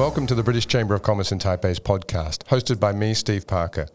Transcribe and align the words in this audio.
welcome 0.00 0.26
to 0.26 0.34
the 0.34 0.42
British 0.42 0.66
Chamber 0.66 0.94
of 0.94 1.02
Commerce 1.02 1.30
in 1.30 1.38
Taipei's 1.38 1.78
podcast, 1.78 2.38
hosted 2.44 2.80
by 2.80 2.90
me, 2.90 3.12
Steve 3.12 3.46
Parker. 3.46 3.86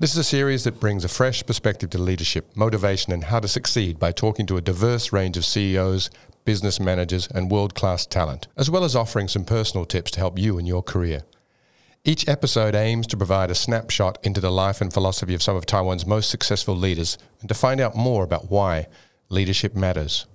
This 0.00 0.10
is 0.10 0.16
a 0.16 0.24
series 0.24 0.64
that 0.64 0.80
brings 0.80 1.04
a 1.04 1.08
fresh 1.08 1.46
perspective 1.46 1.90
to 1.90 1.98
leadership, 1.98 2.50
motivation, 2.56 3.12
and 3.12 3.22
how 3.22 3.38
to 3.38 3.46
succeed 3.46 4.00
by 4.00 4.10
talking 4.10 4.46
to 4.46 4.56
a 4.56 4.60
diverse 4.60 5.12
range 5.12 5.36
of 5.36 5.44
CEOs, 5.44 6.10
business 6.44 6.80
managers, 6.80 7.28
and 7.28 7.52
world 7.52 7.76
class 7.76 8.04
talent, 8.04 8.48
as 8.56 8.68
well 8.68 8.82
as 8.82 8.96
offering 8.96 9.28
some 9.28 9.44
personal 9.44 9.86
tips 9.86 10.10
to 10.10 10.18
help 10.18 10.40
you 10.40 10.58
in 10.58 10.66
your 10.66 10.82
career. 10.82 11.22
Each 12.04 12.26
episode 12.26 12.74
aims 12.74 13.06
to 13.06 13.16
provide 13.16 13.52
a 13.52 13.54
snapshot 13.54 14.18
into 14.24 14.40
the 14.40 14.50
life 14.50 14.80
and 14.80 14.92
philosophy 14.92 15.34
of 15.34 15.42
some 15.42 15.54
of 15.54 15.66
Taiwan's 15.66 16.04
most 16.04 16.30
successful 16.30 16.74
leaders 16.74 17.16
and 17.38 17.48
to 17.48 17.54
find 17.54 17.80
out 17.80 17.94
more 17.94 18.24
about 18.24 18.50
why 18.50 18.88
leadership 19.28 19.76
matters. 19.76 20.26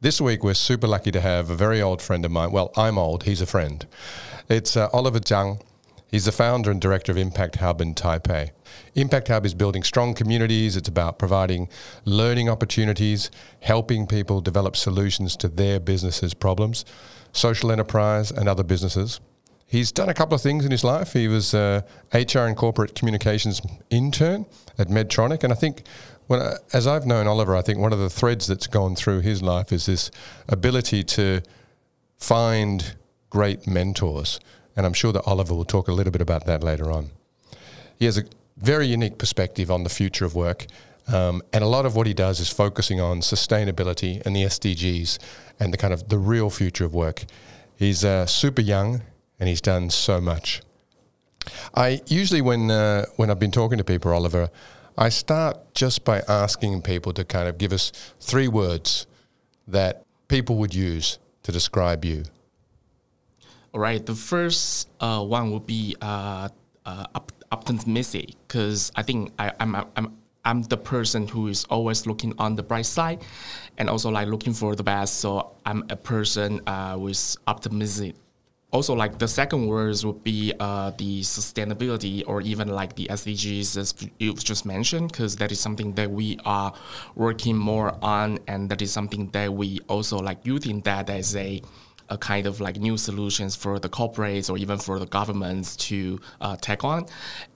This 0.00 0.20
week, 0.20 0.44
we're 0.44 0.54
super 0.54 0.86
lucky 0.86 1.10
to 1.10 1.20
have 1.20 1.50
a 1.50 1.56
very 1.56 1.82
old 1.82 2.00
friend 2.00 2.24
of 2.24 2.30
mine. 2.30 2.52
Well, 2.52 2.70
I'm 2.76 2.96
old, 2.96 3.24
he's 3.24 3.40
a 3.40 3.46
friend. 3.46 3.84
It's 4.48 4.76
uh, 4.76 4.88
Oliver 4.92 5.18
Chang. 5.18 5.58
He's 6.06 6.26
the 6.26 6.30
founder 6.30 6.70
and 6.70 6.80
director 6.80 7.10
of 7.10 7.18
Impact 7.18 7.56
Hub 7.56 7.80
in 7.80 7.96
Taipei. 7.96 8.50
Impact 8.94 9.26
Hub 9.26 9.44
is 9.44 9.54
building 9.54 9.82
strong 9.82 10.14
communities. 10.14 10.76
It's 10.76 10.88
about 10.88 11.18
providing 11.18 11.68
learning 12.04 12.48
opportunities, 12.48 13.28
helping 13.58 14.06
people 14.06 14.40
develop 14.40 14.76
solutions 14.76 15.36
to 15.38 15.48
their 15.48 15.80
businesses' 15.80 16.32
problems, 16.32 16.84
social 17.32 17.72
enterprise, 17.72 18.30
and 18.30 18.48
other 18.48 18.62
businesses. 18.62 19.18
He's 19.66 19.90
done 19.90 20.08
a 20.08 20.14
couple 20.14 20.36
of 20.36 20.40
things 20.40 20.64
in 20.64 20.70
his 20.70 20.84
life. 20.84 21.12
He 21.12 21.26
was 21.26 21.54
a 21.54 21.84
HR 22.14 22.46
and 22.46 22.56
corporate 22.56 22.94
communications 22.94 23.60
intern 23.90 24.46
at 24.78 24.86
Medtronic, 24.86 25.42
and 25.42 25.52
I 25.52 25.56
think 25.56 25.82
when, 26.28 26.40
as 26.72 26.86
I've 26.86 27.06
known 27.06 27.26
Oliver, 27.26 27.56
I 27.56 27.62
think 27.62 27.78
one 27.78 27.92
of 27.92 27.98
the 27.98 28.10
threads 28.10 28.46
that's 28.46 28.66
gone 28.66 28.94
through 28.94 29.20
his 29.20 29.42
life 29.42 29.72
is 29.72 29.86
this 29.86 30.10
ability 30.48 31.02
to 31.04 31.42
find 32.18 32.94
great 33.30 33.66
mentors. 33.66 34.38
And 34.76 34.86
I'm 34.86 34.92
sure 34.92 35.12
that 35.12 35.22
Oliver 35.26 35.54
will 35.54 35.64
talk 35.64 35.88
a 35.88 35.92
little 35.92 36.12
bit 36.12 36.20
about 36.20 36.46
that 36.46 36.62
later 36.62 36.90
on. 36.92 37.10
He 37.98 38.04
has 38.04 38.18
a 38.18 38.24
very 38.58 38.86
unique 38.86 39.18
perspective 39.18 39.70
on 39.70 39.84
the 39.84 39.90
future 39.90 40.24
of 40.24 40.34
work. 40.34 40.66
Um, 41.12 41.42
and 41.52 41.64
a 41.64 41.66
lot 41.66 41.86
of 41.86 41.96
what 41.96 42.06
he 42.06 42.12
does 42.12 42.38
is 42.40 42.50
focusing 42.50 43.00
on 43.00 43.20
sustainability 43.20 44.20
and 44.26 44.36
the 44.36 44.42
SDGs 44.42 45.18
and 45.58 45.72
the 45.72 45.78
kind 45.78 45.94
of 45.94 46.10
the 46.10 46.18
real 46.18 46.50
future 46.50 46.84
of 46.84 46.94
work. 46.94 47.24
He's 47.76 48.04
uh, 48.04 48.26
super 48.26 48.60
young 48.60 49.02
and 49.40 49.48
he's 49.48 49.62
done 49.62 49.88
so 49.88 50.20
much. 50.20 50.60
I 51.74 52.02
usually, 52.06 52.42
when 52.42 52.70
uh, 52.70 53.06
when 53.16 53.30
I've 53.30 53.38
been 53.38 53.50
talking 53.50 53.78
to 53.78 53.84
people, 53.84 54.12
Oliver, 54.12 54.50
I 54.98 55.10
start 55.10 55.74
just 55.74 56.04
by 56.04 56.22
asking 56.26 56.82
people 56.82 57.12
to 57.12 57.24
kind 57.24 57.48
of 57.48 57.56
give 57.56 57.72
us 57.72 57.92
three 58.18 58.48
words 58.48 59.06
that 59.68 60.02
people 60.26 60.56
would 60.56 60.74
use 60.74 61.20
to 61.44 61.52
describe 61.52 62.04
you. 62.04 62.24
All 63.72 63.80
right. 63.80 64.04
The 64.04 64.16
first 64.16 64.88
uh, 64.98 65.22
one 65.22 65.52
would 65.52 65.66
be 65.66 65.94
uh, 66.02 66.48
uh, 66.84 67.06
optimistic 67.52 68.34
because 68.48 68.90
I 68.96 69.02
think 69.02 69.32
I, 69.38 69.52
I'm, 69.60 69.76
I'm 69.94 70.18
I'm 70.44 70.62
the 70.62 70.76
person 70.78 71.28
who 71.28 71.48
is 71.48 71.64
always 71.64 72.06
looking 72.06 72.32
on 72.38 72.56
the 72.56 72.62
bright 72.62 72.86
side, 72.86 73.22
and 73.76 73.90
also 73.90 74.10
like 74.10 74.28
looking 74.28 74.54
for 74.54 74.74
the 74.74 74.82
best. 74.82 75.18
So 75.18 75.54
I'm 75.64 75.84
a 75.90 75.96
person 75.96 76.60
uh, 76.66 76.96
with 76.98 77.36
optimism 77.46 78.14
also 78.70 78.94
like 78.94 79.18
the 79.18 79.28
second 79.28 79.66
words 79.66 80.04
would 80.04 80.22
be 80.22 80.52
uh, 80.60 80.90
the 80.98 81.22
sustainability 81.22 82.22
or 82.26 82.40
even 82.42 82.68
like 82.68 82.94
the 82.96 83.06
SDGs 83.06 83.76
as 83.76 83.94
you've 84.18 84.44
just 84.44 84.66
mentioned 84.66 85.10
because 85.10 85.36
that 85.36 85.50
is 85.50 85.58
something 85.58 85.92
that 85.94 86.10
we 86.10 86.38
are 86.44 86.72
working 87.14 87.56
more 87.56 87.96
on 88.02 88.38
and 88.46 88.68
that 88.70 88.82
is 88.82 88.92
something 88.92 89.30
that 89.30 89.52
we 89.52 89.78
also 89.88 90.18
like 90.18 90.44
using 90.44 90.80
that 90.82 91.08
as 91.08 91.34
a 91.36 91.62
a 92.10 92.16
kind 92.16 92.46
of 92.46 92.60
like 92.60 92.76
new 92.76 92.96
solutions 92.96 93.54
for 93.54 93.78
the 93.78 93.88
corporates 93.88 94.50
or 94.50 94.56
even 94.56 94.78
for 94.78 94.98
the 94.98 95.06
governments 95.06 95.76
to 95.76 96.18
uh, 96.40 96.56
take 96.56 96.82
on. 96.82 97.04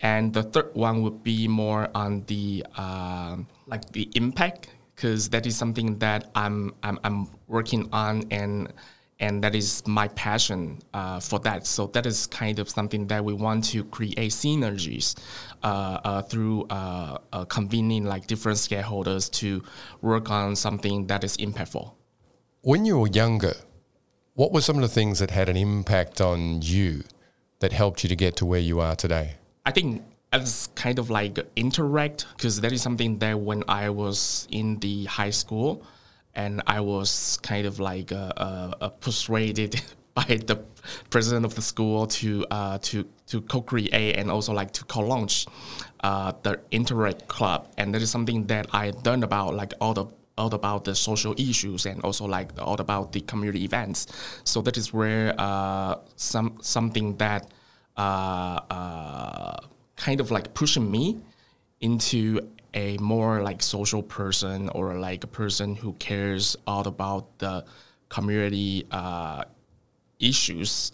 And 0.03 0.33
the 0.33 0.43
third 0.43 0.75
one 0.75 1.03
would 1.03 1.23
be 1.23 1.49
more 1.49 1.89
on 1.95 2.25
the 2.27 2.65
uh, 2.77 3.37
like 3.67 3.91
the 3.93 4.11
impact 4.15 4.69
because 4.95 5.31
that 5.31 5.47
is 5.47 5.57
something 5.57 5.99
that 5.99 6.31
I'm, 6.35 6.75
I'm 6.83 6.99
I'm 7.03 7.29
working 7.49 7.89
on 7.93 8.25
and 8.31 8.73
and 9.23 9.43
that 9.45 9.55
is 9.55 9.87
my 9.87 10.09
passion 10.09 10.81
uh, 10.93 11.21
for 11.21 11.39
that. 11.41 11.65
So 11.67 11.87
that 11.89 12.07
is 12.07 12.27
kind 12.27 12.59
of 12.59 12.69
something 12.69 13.07
that 13.07 13.25
we 13.25 13.33
want 13.33 13.65
to 13.67 13.85
create 13.85 14.33
synergies 14.33 15.17
uh, 15.63 16.01
uh, 16.05 16.23
through 16.23 16.67
uh, 16.69 17.19
uh, 17.33 17.45
convening 17.45 18.05
like 18.05 18.27
different 18.27 18.59
stakeholders 18.59 19.31
to 19.41 19.63
work 20.01 20.29
on 20.31 20.57
something 20.57 21.07
that 21.07 21.23
is 21.23 21.37
impactful. 21.37 21.93
When 22.63 22.85
you 22.85 22.99
were 22.99 23.09
younger, 23.09 23.55
what 24.35 24.53
were 24.53 24.61
some 24.61 24.77
of 24.77 24.83
the 24.83 24.89
things 24.89 25.21
that 25.21 25.31
had 25.31 25.49
an 25.49 25.57
impact 25.57 26.21
on 26.21 26.61
you 26.61 27.05
that 27.61 27.73
helped 27.73 28.03
you 28.03 28.09
to 28.09 28.17
get 28.17 28.35
to 28.37 28.47
where 28.47 28.61
you 28.61 28.81
are 28.81 28.97
today? 28.97 29.37
I 29.65 29.71
think 29.71 30.03
as 30.33 30.69
kind 30.75 30.99
of 30.99 31.11
like 31.11 31.39
interact 31.55 32.27
because 32.37 32.61
that 32.63 32.73
is 32.73 32.83
something 32.83 33.19
that 33.19 33.39
when 33.39 33.63
I 33.69 33.91
was 33.91 34.49
in 34.51 34.81
the 34.81 35.05
high 35.05 35.31
school 35.31 35.85
and 36.35 36.63
I 36.67 36.81
was 36.81 37.39
kind 37.43 37.67
of 37.67 37.79
like 37.79 38.13
uh, 38.13 38.33
uh, 38.37 38.75
uh 38.81 38.89
persuaded 38.89 39.81
by 40.15 40.25
the 40.25 40.63
president 41.11 41.45
of 41.45 41.55
the 41.55 41.63
school 41.63 42.07
to 42.07 42.45
uh, 42.51 42.79
to 42.79 43.05
to 43.27 43.41
co-create 43.43 44.17
and 44.17 44.31
also 44.31 44.53
like 44.53 44.73
to 44.73 44.85
co-launch 44.85 45.47
uh, 46.01 46.33
the 46.43 46.61
Interact 46.71 47.29
Club, 47.29 47.69
and 47.79 47.95
that 47.95 48.03
is 48.03 48.11
something 48.11 48.47
that 48.47 48.67
I 48.73 48.93
learned 49.05 49.25
about 49.25 49.55
like 49.55 49.73
all 49.81 49.95
the 49.95 50.07
all 50.39 50.53
about 50.55 50.85
the 50.85 50.95
social 50.95 51.35
issues 51.39 51.85
and 51.87 52.01
also 52.03 52.25
like 52.25 52.51
all 52.59 52.81
about 52.81 53.13
the 53.13 53.21
community 53.21 53.65
events. 53.65 54.07
So 54.45 54.63
that 54.63 54.77
is 54.79 54.93
where 54.93 55.35
uh, 55.39 55.97
some 56.17 56.59
something 56.63 57.17
that 57.19 57.53
kind 59.97 60.21
of 60.21 60.31
like 60.31 60.55
pushing 60.55 60.91
me 60.91 61.21
into 61.81 62.41
a 62.75 62.97
more 62.99 63.43
like 63.43 63.63
social 63.63 64.03
person 64.03 64.69
or 64.71 64.99
like 64.99 65.25
a 65.25 65.27
person 65.27 65.75
who 65.77 65.93
cares 65.95 66.57
all 66.67 66.87
about 66.87 67.39
the 67.39 67.65
community 68.09 68.87
uh, 68.91 69.45
issues 70.19 70.93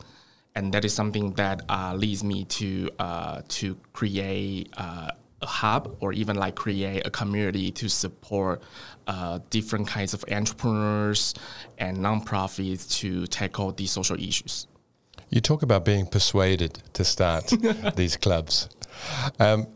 and 0.59 0.73
that 0.73 0.85
is 0.85 0.93
something 0.93 1.33
that 1.35 1.63
uh, 1.69 1.95
leads 1.95 2.25
me 2.25 2.45
to 2.45 2.91
uh, 2.99 3.43
to 3.49 3.77
create 3.93 4.69
uh, 4.77 5.11
a 5.41 5.47
hub 5.47 5.97
or 6.01 6.13
even 6.13 6.37
like 6.37 6.57
create 6.57 7.07
a 7.07 7.11
community 7.11 7.71
to 7.71 7.89
support 7.89 8.61
uh, 9.07 9.39
different 9.51 9.87
kinds 9.87 10.15
of 10.15 10.25
entrepreneurs 10.31 11.33
and 11.79 11.99
nonprofits 11.99 12.91
to 12.99 13.27
tackle 13.29 13.71
these 13.73 13.93
social 13.93 14.19
issues. 14.19 14.67
You 15.31 15.41
talk 15.41 15.63
about 15.63 15.85
being 15.85 16.07
persuaded 16.07 16.83
to 16.95 17.05
start 17.05 17.53
these 17.95 18.17
clubs. 18.17 18.69
Um, 19.39 19.69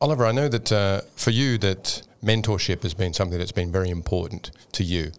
Oliver, 0.00 0.26
I 0.26 0.32
know 0.32 0.48
that 0.48 0.70
uh, 0.70 1.00
for 1.16 1.30
you 1.30 1.58
that 1.58 2.02
mentorship 2.22 2.84
has 2.84 2.94
been 2.94 3.12
something 3.12 3.36
that's 3.36 3.50
been 3.50 3.72
very 3.72 3.90
important 3.90 4.52
to 4.72 4.84
you. 4.84 5.10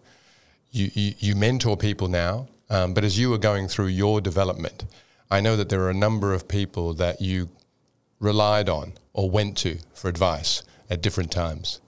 You, 0.70 0.90
you, 0.94 1.14
you 1.18 1.36
mentor 1.36 1.76
people 1.76 2.08
now, 2.08 2.48
um, 2.70 2.94
but 2.94 3.04
as 3.04 3.18
you 3.18 3.28
were 3.28 3.38
going 3.38 3.68
through 3.68 3.88
your 3.88 4.22
development, 4.22 4.84
I 5.30 5.42
know 5.42 5.54
that 5.56 5.68
there 5.68 5.82
are 5.82 5.90
a 5.90 5.94
number 5.94 6.32
of 6.32 6.48
people 6.48 6.94
that 6.94 7.20
you 7.20 7.50
relied 8.20 8.70
on 8.70 8.94
or 9.12 9.30
went 9.30 9.58
to 9.58 9.78
for 9.92 10.08
advice 10.08 10.62
at 10.88 11.02
different 11.02 11.30
times. 11.30 11.80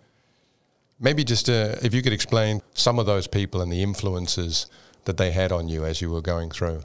Maybe 1.00 1.24
just 1.24 1.48
uh, 1.48 1.76
if 1.82 1.94
you 1.94 2.02
could 2.02 2.12
explain 2.12 2.60
some 2.74 2.98
of 2.98 3.06
those 3.06 3.26
people 3.26 3.62
and 3.62 3.72
the 3.72 3.82
influences 3.82 4.66
that 5.04 5.16
they 5.16 5.32
had 5.32 5.50
on 5.50 5.68
you 5.68 5.84
as 5.84 6.02
you 6.02 6.10
were 6.10 6.20
going 6.20 6.50
through. 6.50 6.82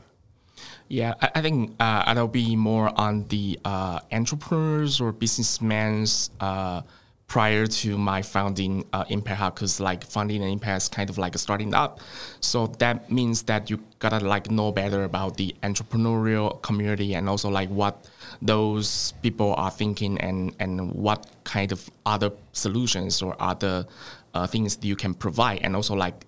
Yeah, 0.89 1.15
I, 1.21 1.31
I 1.35 1.41
think 1.41 1.71
uh, 1.79 2.03
I'll 2.05 2.27
be 2.27 2.55
more 2.55 2.91
on 2.99 3.27
the 3.27 3.59
uh, 3.65 3.99
entrepreneurs 4.11 5.01
or 5.01 5.11
businessmen 5.11 6.05
uh, 6.39 6.81
prior 7.27 7.67
to 7.67 7.97
my 7.97 8.21
founding 8.21 8.85
uh, 8.93 9.03
Impact 9.09 9.39
Hub, 9.39 9.55
because 9.55 9.79
like 9.81 10.05
founding 10.05 10.41
an 10.41 10.49
Impact 10.49 10.83
is 10.83 10.89
kind 10.89 11.09
of 11.09 11.17
like 11.17 11.37
starting 11.37 11.73
up. 11.73 11.99
So 12.39 12.67
that 12.79 13.11
means 13.11 13.43
that 13.43 13.69
you 13.69 13.83
gotta 13.99 14.19
like 14.19 14.49
know 14.49 14.71
better 14.71 15.03
about 15.03 15.35
the 15.35 15.53
entrepreneurial 15.61 16.61
community 16.61 17.15
and 17.15 17.27
also 17.27 17.49
like 17.49 17.69
what 17.69 18.07
those 18.41 19.13
people 19.21 19.55
are 19.55 19.71
thinking 19.71 20.17
and 20.19 20.55
and 20.59 20.93
what 20.93 21.27
kind 21.43 21.71
of 21.71 21.89
other 22.05 22.31
solutions 22.53 23.21
or 23.21 23.35
other 23.39 23.85
uh, 24.33 24.47
things 24.47 24.77
you 24.81 24.95
can 24.95 25.13
provide 25.13 25.59
and 25.63 25.75
also 25.75 25.95
like 25.95 26.25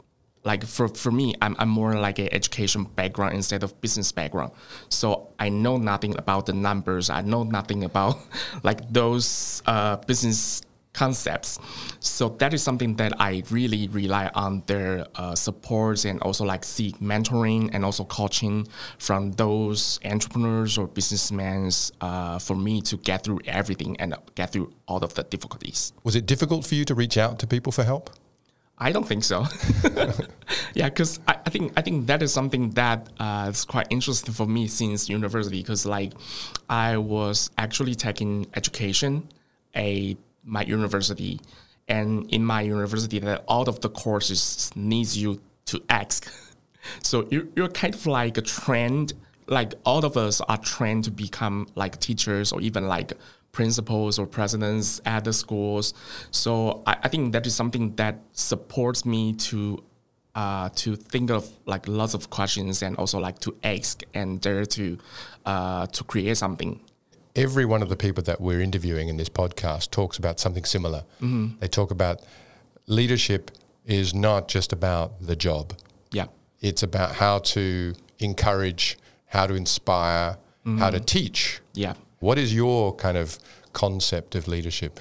like 0.50 0.66
for, 0.66 0.88
for 1.04 1.12
me 1.12 1.28
I'm, 1.44 1.56
I'm 1.60 1.69
more 1.69 1.94
like 1.94 2.18
an 2.18 2.30
education 2.40 2.84
background 2.84 3.36
instead 3.36 3.62
of 3.63 3.80
business 3.86 4.12
background. 4.12 4.51
So 4.90 5.07
i 5.46 5.48
know 5.63 5.75
nothing 5.78 6.13
about 6.24 6.48
the 6.50 6.54
numbers. 6.54 7.06
I 7.10 7.22
know 7.22 7.44
nothing 7.44 7.84
about 7.84 8.18
like 8.63 8.80
those 9.00 9.62
uh, 9.66 9.98
business 10.12 10.63
concepts. 10.94 11.60
So 12.00 12.30
that 12.42 12.51
is 12.56 12.62
something 12.63 12.96
that 13.01 13.13
i 13.22 13.44
really 13.51 13.84
rely 14.01 14.25
on 14.34 14.51
their 14.66 15.06
uh, 15.22 15.36
supports 15.36 16.01
and 16.10 16.18
also 16.22 16.44
like 16.54 16.63
seek 16.66 16.95
mentoring 17.12 17.69
and 17.74 17.86
also 17.86 18.04
coaching 18.19 18.68
from 18.98 19.31
those 19.44 20.00
entrepreneurs 20.13 20.78
or 20.80 20.88
businessmen 20.88 21.69
uh, 22.02 22.40
for 22.40 22.56
me 22.56 22.81
to 22.90 22.95
get 23.10 23.24
through 23.24 23.42
everything 23.45 23.92
and 24.02 24.16
get 24.34 24.52
through 24.52 24.74
all 24.88 25.02
of 25.07 25.13
the 25.13 25.24
difficulties. 25.24 25.94
Was 26.04 26.16
it 26.16 26.25
difficult 26.25 26.66
for 26.66 26.75
you 26.75 26.86
to 26.86 26.95
reach 26.95 27.18
out 27.18 27.38
to 27.42 27.45
people 27.56 27.72
for 27.72 27.84
help 27.84 28.10
I 28.81 28.94
don't 28.94 29.06
think 29.06 29.26
so. 29.26 29.46
yeah, 30.74 30.88
because 30.88 31.20
I, 31.28 31.36
I, 31.46 31.50
think 31.50 31.74
I 31.76 31.81
think 31.81 32.08
that 32.08 32.24
is 32.24 32.31
something 32.34 32.70
that 32.72 33.10
uh, 33.20 33.48
is 33.50 33.66
quite 33.66 33.88
interesting 33.90 34.34
for 34.34 34.48
me 34.48 34.68
since 34.68 35.10
university. 35.10 35.62
Because 35.62 35.86
like, 35.86 36.14
I 36.70 36.98
was 36.98 37.50
actually 37.58 37.96
taking 37.96 38.48
education 38.56 39.28
at 39.74 40.16
my 40.46 40.64
university, 40.64 41.42
and 41.90 42.31
in 42.31 42.46
my 42.46 42.62
university, 42.62 43.20
that 43.20 43.44
all 43.48 43.68
of 43.68 43.81
the 43.81 43.90
courses 43.90 44.72
needs 44.76 45.18
you 45.18 45.42
to 45.66 45.84
ask. 45.90 46.31
so 47.04 47.28
you're, 47.30 47.48
you're 47.58 47.68
kind 47.68 47.94
of 47.94 48.06
like 48.06 48.38
a 48.38 48.42
trend. 48.42 49.14
Like 49.48 49.74
all 49.84 50.06
of 50.06 50.16
us 50.16 50.42
are 50.42 50.58
trained 50.58 51.06
to 51.06 51.12
become 51.12 51.68
like 51.76 52.00
teachers 52.00 52.54
or 52.54 52.62
even 52.62 52.88
like 52.88 53.14
principals 53.51 54.19
or 54.19 54.25
presidents 54.25 55.01
at 55.06 55.24
the 55.24 55.34
schools. 55.34 55.94
So 56.31 56.84
I, 56.86 56.98
I 57.04 57.07
think 57.10 57.34
that 57.34 57.46
is 57.46 57.56
something 57.56 57.96
that 57.96 58.19
supports 58.34 59.06
me 59.06 59.34
to 59.34 59.84
uh, 60.36 60.69
to 60.75 60.96
think 60.96 61.31
of 61.31 61.50
like 61.66 61.88
lots 61.88 62.13
of 62.13 62.30
questions 62.30 62.84
and 62.84 62.96
also 62.98 63.19
like 63.19 63.40
to 63.40 63.56
ask 63.63 64.04
and 64.13 64.40
dare 64.40 64.66
to 64.66 64.98
uh, 65.46 65.88
to 65.88 66.04
create 66.04 66.38
something. 66.38 66.80
Every 67.36 67.66
one 67.66 67.81
of 67.81 67.90
the 67.90 67.96
people 67.96 68.24
that 68.24 68.40
we're 68.40 68.62
interviewing 68.62 69.10
in 69.10 69.18
this 69.18 69.30
podcast 69.30 69.92
talks 69.92 70.18
about 70.18 70.40
something 70.40 70.66
similar. 70.66 71.04
Mm-hmm. 71.22 71.60
They 71.60 71.68
talk 71.68 71.92
about 71.92 72.22
leadership 72.88 73.52
is 73.86 74.13
not 74.13 74.48
just 74.48 74.72
about 74.74 75.22
the 75.22 75.36
job. 75.36 75.74
Yeah, 76.12 76.28
it's 76.62 76.84
about 76.84 77.16
how 77.16 77.40
to 77.40 77.94
encourage, 78.19 78.98
how 79.25 79.48
to 79.48 79.56
inspire, 79.56 80.38
mm-hmm. 80.66 80.78
how 80.78 80.90
to 80.90 80.98
mm-hmm. 80.98 81.06
teach. 81.06 81.62
Yeah 81.74 81.94
what 82.19 82.38
is 82.38 82.54
your 82.54 82.95
kind 82.95 83.18
of 83.18 83.39
concept 83.74 84.36
of 84.36 84.48
leadership? 84.48 85.00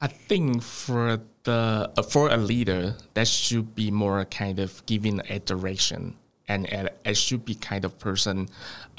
I 0.00 0.08
think 0.08 0.62
for 0.62 1.20
the 1.44 1.90
uh, 1.96 2.02
for 2.02 2.28
a 2.30 2.36
leader, 2.36 2.96
that 3.14 3.28
should 3.28 3.74
be 3.74 3.90
more 3.90 4.24
kind 4.24 4.58
of 4.58 4.84
giving 4.86 5.20
a 5.28 5.38
direction, 5.38 6.16
and 6.48 6.66
it 7.04 7.16
should 7.16 7.44
be 7.44 7.54
kind 7.54 7.84
of 7.84 7.98
person 7.98 8.48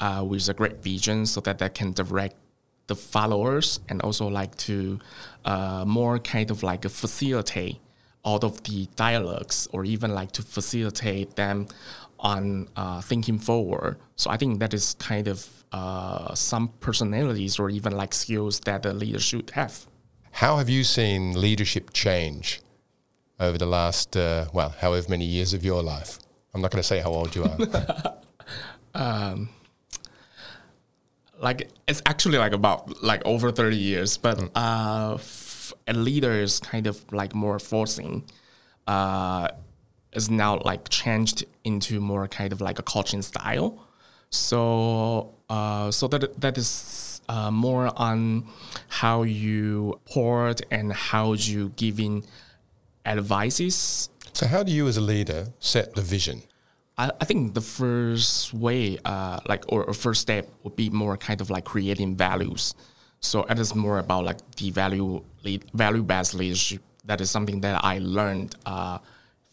uh, 0.00 0.24
with 0.26 0.48
a 0.48 0.54
great 0.54 0.82
vision, 0.82 1.26
so 1.26 1.40
that 1.42 1.58
they 1.58 1.68
can 1.68 1.92
direct 1.92 2.36
the 2.86 2.94
followers, 2.94 3.80
and 3.88 4.00
also 4.02 4.28
like 4.28 4.56
to 4.56 4.98
uh, 5.44 5.84
more 5.86 6.18
kind 6.18 6.50
of 6.50 6.62
like 6.62 6.88
facilitate 6.88 7.78
all 8.22 8.42
of 8.42 8.62
the 8.62 8.88
dialogues, 8.96 9.68
or 9.72 9.84
even 9.84 10.14
like 10.14 10.32
to 10.32 10.42
facilitate 10.42 11.36
them 11.36 11.66
on 12.18 12.68
uh, 12.76 13.00
thinking 13.00 13.38
forward. 13.38 13.98
So 14.16 14.30
I 14.30 14.36
think 14.36 14.60
that 14.60 14.74
is 14.74 14.94
kind 14.94 15.28
of 15.28 15.48
uh, 15.72 16.34
some 16.34 16.68
personalities 16.80 17.58
or 17.58 17.70
even 17.70 17.92
like 17.96 18.14
skills 18.14 18.60
that 18.60 18.86
a 18.86 18.92
leader 18.92 19.20
should 19.20 19.50
have. 19.50 19.86
How 20.32 20.56
have 20.56 20.68
you 20.68 20.84
seen 20.84 21.40
leadership 21.40 21.92
change 21.92 22.60
over 23.38 23.58
the 23.58 23.66
last, 23.66 24.16
uh, 24.16 24.46
well, 24.52 24.70
however 24.70 25.06
many 25.08 25.24
years 25.24 25.54
of 25.54 25.64
your 25.64 25.82
life? 25.82 26.18
I'm 26.52 26.60
not 26.60 26.70
going 26.70 26.82
to 26.82 26.86
say 26.86 27.00
how 27.00 27.10
old 27.10 27.34
you 27.34 27.44
are. 27.44 28.18
um, 28.94 29.48
like 31.40 31.68
it's 31.86 32.02
actually 32.06 32.38
like 32.38 32.52
about 32.52 33.02
like 33.02 33.22
over 33.24 33.50
30 33.50 33.76
years, 33.76 34.16
but 34.16 34.38
mm. 34.38 34.50
uh, 34.54 35.14
f- 35.14 35.72
a 35.86 35.92
leader 35.92 36.32
is 36.32 36.60
kind 36.60 36.86
of 36.86 37.04
like 37.12 37.34
more 37.34 37.58
forcing. 37.58 38.24
Is 40.14 40.30
now 40.30 40.60
like 40.64 40.88
changed 40.88 41.44
into 41.64 42.00
more 42.00 42.28
kind 42.28 42.52
of 42.52 42.60
like 42.60 42.78
a 42.78 42.82
coaching 42.82 43.22
style. 43.22 43.86
So 44.30 45.34
uh, 45.48 45.90
so 45.90 46.08
that 46.08 46.40
that 46.40 46.58
is 46.58 47.20
uh, 47.28 47.50
more 47.50 47.90
on 47.96 48.46
how 48.88 49.22
you 49.22 50.00
port 50.06 50.62
and 50.70 50.92
how 50.92 51.32
you 51.34 51.72
giving 51.76 52.24
advices. 53.04 54.08
So 54.32 54.46
how 54.46 54.62
do 54.62 54.72
you 54.72 54.88
as 54.88 54.96
a 54.96 55.00
leader 55.00 55.48
set 55.58 55.94
the 55.94 56.02
vision? 56.02 56.42
I, 56.98 57.10
I 57.20 57.24
think 57.24 57.54
the 57.54 57.60
first 57.60 58.54
way, 58.54 58.98
uh, 59.04 59.40
like 59.46 59.64
or, 59.68 59.84
or 59.84 59.94
first 59.94 60.20
step 60.20 60.48
would 60.62 60.76
be 60.76 60.90
more 60.90 61.16
kind 61.16 61.40
of 61.40 61.50
like 61.50 61.64
creating 61.64 62.16
values. 62.16 62.74
So 63.20 63.44
it 63.44 63.58
is 63.58 63.74
more 63.74 63.98
about 63.98 64.24
like 64.24 64.38
the 64.56 64.70
value 64.70 65.22
lead, 65.44 65.64
value 65.72 66.02
based 66.02 66.34
leadership. 66.34 66.82
That 67.04 67.20
is 67.20 67.30
something 67.30 67.60
that 67.60 67.84
I 67.84 67.98
learned 67.98 68.54
uh, 68.66 68.98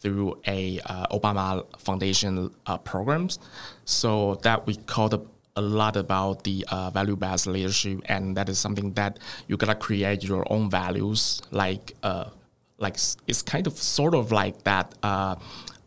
through 0.02 0.40
a 0.48 0.80
uh, 0.86 1.06
Obama 1.08 1.66
Foundation 1.80 2.52
uh, 2.66 2.78
programs. 2.80 3.40
So 3.86 4.36
that 4.44 4.66
we 4.66 4.76
called 4.76 5.28
a 5.56 5.62
lot 5.62 5.96
about 5.96 6.44
the 6.44 6.66
uh, 6.70 6.90
value-based 6.90 7.48
leadership, 7.48 8.02
and 8.06 8.36
that 8.38 8.50
is 8.50 8.58
something 8.60 8.94
that 8.94 9.20
you 9.48 9.58
gotta 9.58 9.76
create 9.76 10.24
your 10.24 10.46
own 10.52 10.70
values. 10.70 11.42
Like, 11.52 11.96
uh, 12.04 12.26
like 12.78 12.98
it's 13.28 13.42
kind 13.42 13.68
of 13.68 13.78
sort 13.78 14.16
of 14.16 14.32
like 14.32 14.64
that 14.64 14.94
uh, 15.04 15.36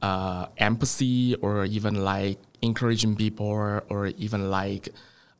uh 0.03 0.47
empathy, 0.59 1.35
or 1.37 1.65
even 1.65 2.05
like 2.05 2.39
encouraging 2.63 3.17
people, 3.17 3.47
or, 3.47 3.85
or 3.89 4.07
even 4.07 4.51
like 4.51 4.89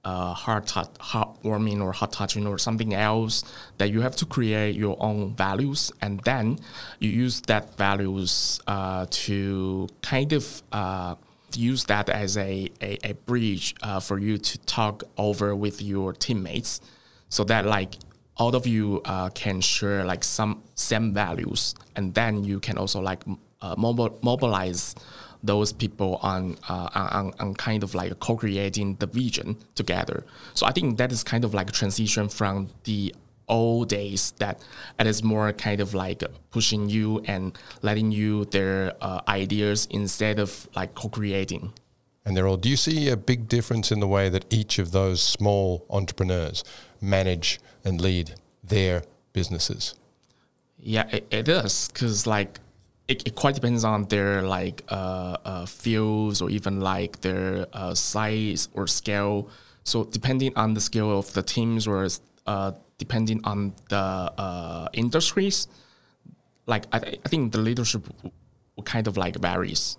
uh, 0.05 0.35
heart 0.35 0.67
touch, 0.67 0.93
heartwarming 0.95 1.83
or 1.83 1.93
heart 1.93 2.13
touching 2.13 2.47
or 2.47 2.59
something 2.59 2.95
else 2.95 3.43
that 3.79 3.91
you 3.91 4.01
have 4.01 4.15
to 4.17 4.27
create 4.27 4.75
your 4.75 4.97
own 5.01 5.35
values 5.35 5.91
and 6.01 6.21
then 6.21 6.59
you 6.99 7.11
use 7.11 7.41
that 7.43 7.77
values 7.77 8.61
uh, 8.67 9.07
to 9.11 9.89
kind 10.03 10.33
of 10.33 10.63
uh, 10.73 11.15
use 11.57 11.85
that 11.85 12.09
as 12.09 12.37
a, 12.37 12.71
a, 12.83 12.99
a 13.05 13.13
bridge 13.27 13.75
uh, 13.83 14.01
for 14.01 14.19
you 14.19 14.39
to 14.39 14.59
talk 14.67 15.05
over 15.17 15.55
with 15.55 15.81
your 15.81 16.13
teammates 16.13 16.81
so 17.29 17.45
that 17.45 17.65
like 17.65 17.95
all 18.37 18.55
of 18.55 18.67
you 18.67 19.01
uh, 19.05 19.29
can 19.31 19.61
share 19.61 20.05
like 20.05 20.25
some 20.25 20.63
same 20.75 21.15
values 21.15 21.75
and 21.97 22.15
then 22.15 22.45
you 22.45 22.61
can 22.61 22.77
also 22.77 23.01
like 23.01 23.23
uh, 23.63 23.75
mobilize 23.79 24.95
those 25.45 25.73
people 25.73 26.17
on, 26.23 26.57
uh, 26.69 26.89
on, 26.95 27.33
on 27.39 27.55
kind 27.55 27.83
of 27.83 27.95
like 27.95 28.19
co-creating 28.19 28.97
the 28.97 29.07
vision 29.07 29.57
together. 29.75 30.25
So 30.55 30.67
I 30.67 30.73
think 30.73 30.99
that 30.99 31.13
is 31.13 31.23
kind 31.23 31.45
of 31.45 31.55
like 31.55 31.69
a 31.69 31.73
transition 31.73 32.29
from 32.29 32.71
the 32.85 33.15
old 33.47 33.91
days 33.91 34.33
that 34.39 34.65
it 34.99 35.07
is 35.07 35.23
more 35.23 35.53
kind 35.53 35.81
of 35.81 35.93
like 35.93 36.23
pushing 36.51 36.89
you 36.89 37.21
and 37.27 37.57
letting 37.83 38.11
you 38.11 38.47
their 38.47 38.95
uh, 39.01 39.21
ideas 39.29 39.87
instead 39.91 40.39
of 40.39 40.69
like 40.75 40.95
co-creating. 40.95 41.73
And 42.25 42.35
they're 42.35 42.49
all. 42.49 42.57
Do 42.57 42.71
you 42.71 42.77
see 42.77 43.11
a 43.11 43.19
big 43.19 43.49
difference 43.49 43.93
in 43.93 44.01
the 44.01 44.09
way 44.09 44.31
that 44.31 44.47
each 44.51 44.79
of 44.79 44.93
those 44.93 45.23
small 45.23 45.85
entrepreneurs 45.91 46.65
manage 47.01 47.61
and 47.85 48.01
lead 48.01 48.35
their 48.63 49.03
businesses? 49.35 49.95
Yeah, 50.79 51.07
it, 51.11 51.27
it 51.31 51.49
is 51.49 51.91
because 51.93 52.27
like 52.27 52.61
it, 53.09 53.27
it 53.27 53.35
quite 53.35 53.55
depends 53.55 53.85
on 53.85 54.05
their 54.05 54.43
like 54.43 54.83
uh, 54.89 55.37
uh, 55.45 55.67
fields 55.67 56.41
or 56.41 56.51
even 56.51 56.81
like 56.81 57.21
their 57.21 57.67
uh, 57.73 57.95
size 57.95 58.69
or 58.73 58.87
scale. 58.87 59.49
So 59.85 60.05
depending 60.05 60.53
on 60.57 60.75
the 60.75 60.81
scale 60.81 61.19
of 61.19 61.33
the 61.35 61.43
teams 61.43 61.87
or 61.87 62.09
uh, 62.47 62.73
depending 62.97 63.41
on 63.45 63.75
the 63.91 63.97
uh, 63.97 64.89
industries, 64.95 65.69
like 66.67 66.87
I, 66.93 66.99
th- 66.99 67.21
I 67.25 67.29
think 67.29 67.53
the 67.53 67.59
leadership 67.59 68.07
w- 68.07 68.33
kind 68.85 69.07
of 69.07 69.19
like 69.19 69.37
varies. 69.37 69.99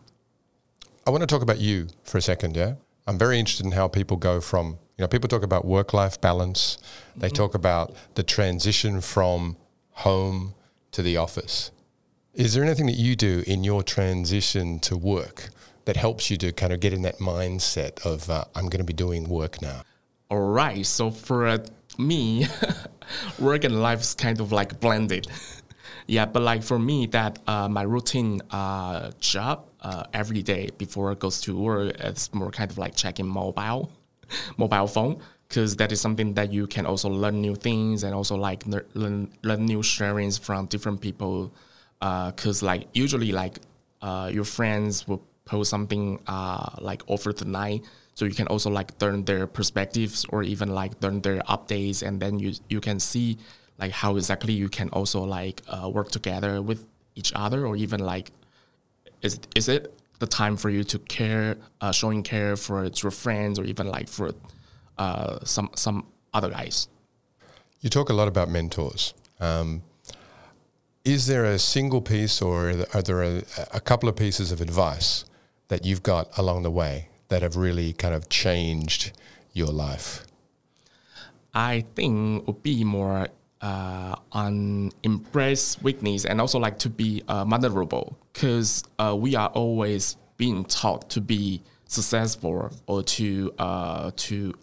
I 1.06 1.12
want 1.12 1.22
to 1.22 1.27
talk 1.27 1.44
about 1.44 1.60
you 1.60 1.89
for 2.03 2.18
a 2.18 2.22
second. 2.22 2.56
Yeah, 2.56 2.75
I'm 3.06 3.20
very 3.20 3.38
interested 3.38 3.68
in 3.68 3.74
how 3.74 3.88
people 3.88 4.18
go 4.18 4.41
from 4.41 4.79
you 4.98 5.03
know 5.03 5.08
people 5.08 5.27
talk 5.27 5.44
about 5.44 5.63
work 5.63 5.94
life 5.94 6.20
balance. 6.20 6.79
They 7.15 7.27
mm-hmm. 7.27 7.36
talk 7.36 7.53
about 7.53 7.96
the 8.15 8.24
transition 8.24 9.00
from 9.01 9.58
home 9.91 10.56
to 10.91 11.03
the 11.03 11.18
office 11.18 11.72
is 12.36 12.54
there 12.54 12.63
anything 12.63 12.86
that 12.88 12.98
you 12.98 13.15
do 13.15 13.44
in 13.48 13.63
your 13.63 13.82
transition 13.82 14.80
to 14.80 14.98
work 14.98 15.50
that 15.86 15.96
helps 15.96 16.30
you 16.30 16.38
to 16.38 16.51
kind 16.51 16.74
of 16.74 16.80
get 16.82 16.92
in 16.92 17.01
that 17.04 17.20
mindset 17.20 18.06
of 18.06 18.30
uh, 18.30 18.44
I'm 18.56 18.65
going 18.65 18.80
to 18.80 18.86
be 18.86 18.94
doing 18.94 19.30
work 19.30 19.62
now? 19.62 19.84
All 20.30 20.42
right. 20.42 20.86
So 20.86 21.12
for 21.12 21.48
uh, 21.48 21.60
me, 21.98 22.48
work 23.39 23.63
and 23.63 23.82
life 23.82 24.01
is 24.01 24.13
kind 24.13 24.42
of 24.42 24.51
like 24.51 24.80
blended. 24.82 25.27
yeah, 26.08 26.25
but 26.25 26.42
like 26.42 26.62
for 26.62 26.77
me, 26.77 27.06
that 27.08 27.39
uh, 27.48 27.70
my 27.70 27.84
routine 27.84 28.42
uh, 28.51 29.12
job 29.20 29.68
uh, 29.82 30.04
every 30.13 30.42
day 30.42 30.72
before 30.77 31.13
it 31.13 31.20
goes 31.20 31.39
to 31.42 31.58
work, 31.58 31.96
it's 32.00 32.34
more 32.34 32.51
kind 32.51 32.70
of 32.70 32.77
like 32.77 32.96
checking 32.96 33.27
mobile, 33.27 33.92
mobile 34.58 34.88
phone 34.88 35.22
because 35.48 35.77
that 35.77 35.92
is 35.92 36.01
something 36.01 36.34
that 36.34 36.51
you 36.51 36.68
can 36.68 36.86
also 36.86 37.08
learn 37.08 37.39
new 37.39 37.56
things 37.56 38.04
and 38.04 38.13
also 38.13 38.36
like 38.36 38.65
learn, 38.65 39.32
learn 39.44 39.65
new 39.65 39.80
sharings 39.80 40.38
from 40.38 40.65
different 40.65 41.00
people 41.00 41.54
because 42.00 42.64
uh, 42.64 42.68
like 42.68 42.88
usually 42.94 43.32
like 43.32 43.60
uh, 44.02 44.30
your 44.32 44.44
friends 44.44 45.08
will 45.08 45.24
post 45.46 45.70
something 45.70 46.20
uh, 46.28 46.70
like 46.80 47.04
over 47.08 47.32
the 47.32 47.46
night. 47.46 47.84
So 48.14 48.25
you 48.25 48.34
can 48.34 48.48
also 48.48 48.70
like 48.70 49.00
learn 49.02 49.25
their 49.25 49.46
perspectives 49.48 50.25
or 50.30 50.44
even 50.44 50.70
like 50.70 50.92
learn 51.02 51.22
their 51.22 51.42
updates 51.42 52.02
and 52.06 52.22
then 52.22 52.40
you 52.40 52.54
you 52.70 52.80
can 52.80 53.00
see 53.00 53.38
like 53.78 53.92
how 53.92 54.16
exactly 54.16 54.54
you 54.54 54.70
can 54.70 54.90
also 54.90 55.24
like 55.24 55.62
uh, 55.68 55.90
work 55.90 56.12
together 56.12 56.62
with 56.62 56.86
each 57.16 57.34
other 57.36 57.66
or 57.66 57.75
even 57.75 58.00
like 58.00 58.32
is 59.22 59.40
is 59.56 59.68
it 59.68 59.94
the 60.20 60.28
time 60.28 60.56
for 60.56 60.70
you 60.70 60.84
to 60.84 61.00
care 61.00 61.58
uh, 61.82 61.92
showing 61.92 62.24
care 62.24 62.56
for 62.56 62.86
your 62.86 63.12
friends 63.12 63.60
or 63.60 63.66
even 63.66 63.88
like 63.88 64.08
for 64.08 64.32
uh, 64.98 65.40
some 65.44 65.70
some 65.75 66.06
other 66.34 66.50
guys? 66.50 66.88
You 67.82 67.90
talk 67.90 68.10
a 68.10 68.14
lot 68.14 68.28
about 68.28 68.50
mentors. 68.50 69.14
Um, 69.40 69.84
Is 71.05 71.27
there 71.27 71.45
a 71.45 71.59
single 71.59 72.01
piece 72.01 72.41
or 72.41 72.69
are 72.95 73.01
there 73.03 73.21
a, 73.21 73.43
a 73.71 73.79
couple 73.79 74.09
of 74.09 74.15
pieces 74.15 74.51
of 74.51 74.59
advice 74.59 75.24
that 75.67 75.85
you've 75.85 76.01
got 76.01 76.35
along 76.35 76.63
the 76.63 76.71
way 76.71 77.09
that 77.27 77.43
have 77.43 77.55
really 77.55 77.93
kind 77.93 78.15
of 78.15 78.27
changed 78.27 79.12
your 79.53 79.67
life? 79.67 80.25
I 81.53 81.85
think 81.95 82.47
would 82.47 82.63
be 82.63 82.83
more 82.83 83.27
uh, 83.62 84.15
on 84.31 84.91
embrace 85.03 85.79
weakness 85.83 86.25
and 86.25 86.41
also 86.41 86.57
like 86.57 86.79
to 86.79 86.89
be 86.89 87.21
uh, 87.27 87.45
vulnerable 87.45 88.17
because 88.33 88.83
uh, 88.97 89.15
we 89.15 89.35
are 89.35 89.50
always 89.50 90.17
being 90.38 90.65
taught 90.65 91.07
to 91.12 91.21
be 91.21 91.62
successful 91.85 92.71
or 92.88 93.03
to 93.03 93.53
uh, 93.59 94.09
to 94.15 94.55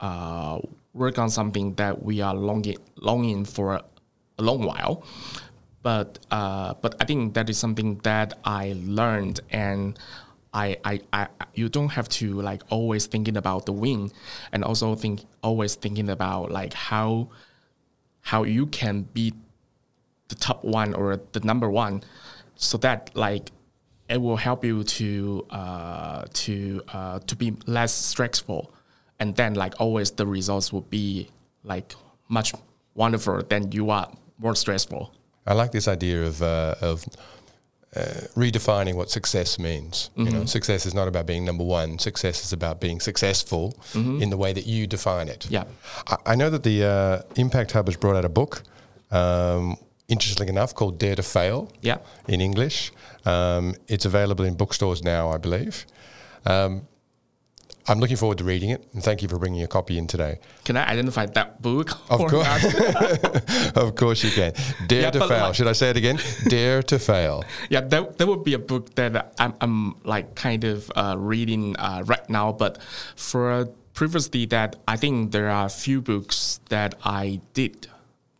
uh, 0.00 0.58
work 0.92 1.18
on 1.18 1.30
something 1.30 1.72
that 1.76 2.02
we 2.02 2.20
are 2.20 2.34
longing 2.34 2.76
longing 2.96 3.46
for 3.46 3.80
a 4.38 4.42
long 4.42 4.62
while. 4.62 5.02
But 5.82 6.18
uh, 6.30 6.74
but 6.80 6.94
I 7.00 7.04
think 7.04 7.34
that 7.34 7.50
is 7.50 7.58
something 7.58 7.98
that 8.04 8.38
I 8.44 8.74
learned 8.78 9.40
and 9.50 9.98
I, 10.54 10.76
I, 10.84 11.00
I 11.12 11.28
you 11.54 11.68
don't 11.68 11.88
have 11.90 12.08
to 12.20 12.40
like 12.40 12.62
always 12.68 13.06
thinking 13.06 13.36
about 13.36 13.66
the 13.66 13.72
win 13.72 14.10
and 14.52 14.62
also 14.62 14.94
think 14.94 15.22
always 15.42 15.74
thinking 15.74 16.08
about 16.08 16.50
like 16.50 16.74
how 16.74 17.30
how 18.20 18.44
you 18.44 18.66
can 18.66 19.02
be 19.02 19.32
the 20.28 20.34
top 20.34 20.62
one 20.62 20.94
or 20.94 21.20
the 21.32 21.40
number 21.40 21.70
one 21.70 22.02
so 22.54 22.78
that 22.78 23.10
like 23.14 23.50
it 24.08 24.20
will 24.20 24.36
help 24.36 24.64
you 24.64 24.84
to 24.84 25.46
uh, 25.50 26.24
to 26.34 26.82
uh, 26.88 27.18
to 27.20 27.34
be 27.34 27.56
less 27.66 27.92
stressful. 27.92 28.72
And 29.18 29.34
then 29.36 29.54
like 29.54 29.80
always 29.80 30.10
the 30.10 30.26
results 30.26 30.72
will 30.72 30.82
be 30.82 31.28
like 31.64 31.94
much 32.28 32.52
wonderful 32.94 33.42
than 33.42 33.72
you 33.72 33.90
are 33.90 34.10
more 34.38 34.54
stressful 34.54 35.14
I 35.46 35.54
like 35.54 35.72
this 35.72 35.88
idea 35.88 36.24
of 36.24 36.42
uh, 36.42 36.74
of 36.80 37.04
uh, 37.96 38.00
redefining 38.36 38.94
what 38.94 39.10
success 39.10 39.58
means. 39.58 40.10
Mm-hmm. 40.10 40.20
You 40.20 40.30
know, 40.30 40.38
mm-hmm. 40.38 40.46
success 40.46 40.86
is 40.86 40.94
not 40.94 41.08
about 41.08 41.26
being 41.26 41.44
number 41.44 41.64
one. 41.64 41.98
Success 41.98 42.44
is 42.44 42.52
about 42.52 42.80
being 42.80 43.00
successful 43.00 43.74
mm-hmm. 43.92 44.22
in 44.22 44.30
the 44.30 44.36
way 44.36 44.52
that 44.52 44.66
you 44.66 44.86
define 44.86 45.28
it. 45.28 45.46
Yeah, 45.50 45.64
I, 46.06 46.16
I 46.26 46.34
know 46.34 46.50
that 46.50 46.62
the 46.62 46.84
uh, 46.84 47.22
Impact 47.36 47.72
Hub 47.72 47.86
has 47.86 47.96
brought 47.96 48.16
out 48.16 48.24
a 48.24 48.30
book. 48.30 48.62
Um, 49.10 49.76
interestingly 50.08 50.50
enough, 50.50 50.74
called 50.74 50.98
Dare 50.98 51.16
to 51.16 51.22
Fail. 51.22 51.70
Yeah, 51.80 51.98
in 52.28 52.40
English. 52.40 52.92
Um, 53.24 53.74
it's 53.88 54.04
available 54.04 54.44
in 54.44 54.54
bookstores 54.54 55.02
now, 55.02 55.30
I 55.30 55.38
believe. 55.38 55.86
Um, 56.44 56.88
I'm 57.88 57.98
looking 57.98 58.16
forward 58.16 58.38
to 58.38 58.44
reading 58.44 58.70
it, 58.70 58.86
and 58.92 59.02
thank 59.02 59.22
you 59.22 59.28
for 59.28 59.38
bringing 59.38 59.62
a 59.62 59.66
copy 59.66 59.98
in 59.98 60.06
today. 60.06 60.38
Can 60.64 60.76
I 60.76 60.88
identify 60.88 61.26
that 61.26 61.60
book? 61.60 61.90
Of 62.10 62.30
course, 62.30 63.72
of 63.76 63.94
course 63.96 64.22
you 64.22 64.30
can. 64.30 64.52
Dare 64.86 65.02
yeah, 65.02 65.10
to 65.10 65.28
fail. 65.28 65.46
Like, 65.46 65.54
Should 65.54 65.66
I 65.66 65.72
say 65.72 65.90
it 65.90 65.96
again? 65.96 66.18
Dare 66.48 66.82
to 66.84 66.98
fail. 66.98 67.44
Yeah, 67.70 67.80
that, 67.80 68.18
that 68.18 68.26
would 68.26 68.44
be 68.44 68.54
a 68.54 68.58
book 68.58 68.94
that 68.94 69.34
I'm, 69.38 69.54
I'm 69.60 70.00
like 70.04 70.34
kind 70.36 70.62
of 70.64 70.92
uh, 70.94 71.16
reading 71.18 71.76
uh, 71.76 72.04
right 72.06 72.28
now. 72.30 72.52
But 72.52 72.80
for 73.16 73.66
previously, 73.94 74.46
that 74.46 74.76
I 74.86 74.96
think 74.96 75.32
there 75.32 75.50
are 75.50 75.66
a 75.66 75.70
few 75.70 76.00
books 76.00 76.60
that 76.68 76.94
I 77.04 77.40
did 77.52 77.88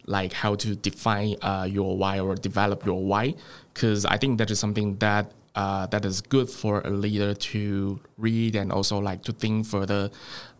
like 0.06 0.32
how 0.32 0.54
to 0.56 0.76
define 0.76 1.36
uh, 1.42 1.66
your 1.70 1.96
why 1.96 2.20
or 2.20 2.34
develop 2.34 2.84
your 2.84 3.02
why 3.04 3.34
because 3.72 4.04
I 4.04 4.18
think 4.18 4.38
that 4.38 4.50
is 4.50 4.58
something 4.58 4.96
that 4.96 5.32
uh, 5.54 5.86
that 5.86 6.04
is 6.04 6.20
good 6.20 6.48
for 6.48 6.80
a 6.80 6.90
leader 6.90 7.34
to 7.34 8.00
read 8.16 8.56
and 8.56 8.72
also 8.72 8.98
like 8.98 9.22
to 9.22 9.32
think 9.32 9.66
further 9.66 10.10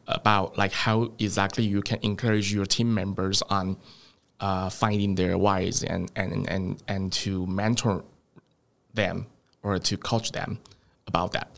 about 0.07 0.59
like 0.59 0.73
how 0.73 1.13
exactly 1.19 1.65
you 1.65 1.81
can 1.81 1.99
encourage 2.03 2.53
your 2.53 2.67
team 2.67 2.93
members 2.93 3.43
on 3.43 3.77
uh, 4.41 4.69
finding 4.69 5.15
their 5.15 5.39
whys 5.39 5.85
and, 5.85 6.11
and 6.17 6.49
and 6.49 6.83
and 6.89 7.13
to 7.13 7.47
mentor 7.47 8.05
them 8.93 9.27
or 9.63 9.79
to 9.79 9.97
coach 9.97 10.33
them 10.33 10.59
about 11.07 11.33
that. 11.33 11.49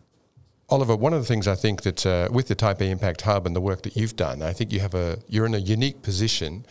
Oliver, 0.68 0.96
one 0.96 1.12
of 1.12 1.20
the 1.20 1.26
things 1.26 1.46
I 1.46 1.54
think 1.54 1.82
that 1.82 2.06
uh, 2.06 2.28
with 2.30 2.48
the 2.48 2.56
Taipei 2.56 2.88
Impact 2.90 3.22
Hub 3.22 3.46
and 3.46 3.54
the 3.54 3.60
work 3.60 3.82
that 3.82 3.96
you've 3.96 4.16
done, 4.16 4.42
I 4.42 4.52
think 4.52 4.72
you 4.72 4.80
have 4.80 4.94
a 4.94 5.18
you're 5.28 5.46
in 5.46 5.54
a 5.54 5.58
unique 5.58 6.02
position 6.02 6.66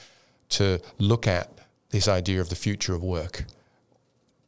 to 0.50 0.80
look 0.98 1.28
at 1.28 1.50
this 1.90 2.08
idea 2.08 2.40
of 2.42 2.50
the 2.50 2.56
future 2.56 2.94
of 2.94 3.04
work 3.04 3.46